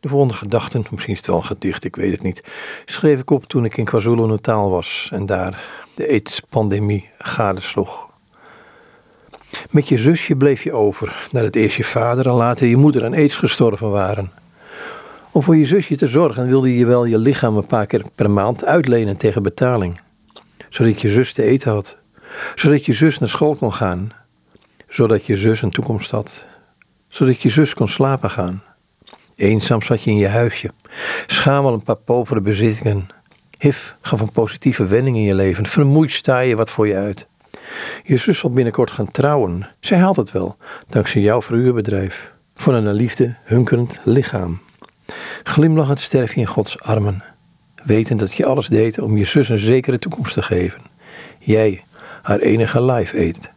[0.00, 2.46] De volgende gedachten, misschien is het wel een gedicht, ik weet het niet,
[2.84, 8.08] schreef ik op toen ik in KwaZulu-Natal was en daar de AIDS-pandemie gadesloeg.
[9.70, 13.14] Met je zusje bleef je over, nadat eerst je vader en later je moeder aan
[13.14, 14.32] aids gestorven waren.
[15.30, 18.30] Om voor je zusje te zorgen wilde je wel je lichaam een paar keer per
[18.30, 20.00] maand uitlenen tegen betaling.
[20.68, 21.96] Zodat je zus te eten had.
[22.54, 24.12] Zodat je zus naar school kon gaan.
[24.88, 26.44] Zodat je zus een toekomst had.
[27.08, 28.62] Zodat je zus kon slapen gaan.
[29.40, 30.70] Eenzaam zat je in je huisje.
[31.26, 33.08] Schamel een paar povere bezittingen.
[33.58, 35.66] Hif gaf een positieve wending in je leven.
[35.66, 37.26] Vermoeid sta je wat voor je uit.
[38.04, 39.68] Je zus zal binnenkort gaan trouwen.
[39.80, 40.56] Zij haalt het wel,
[40.88, 42.32] dankzij jouw verhuurbedrijf.
[42.54, 44.60] Voor een liefde hunkerend lichaam.
[45.42, 47.22] Glimlachend sterf je in Gods armen.
[47.82, 50.80] Wetend dat je alles deed om je zus een zekere toekomst te geven.
[51.38, 51.82] Jij,
[52.22, 53.48] haar enige life eet.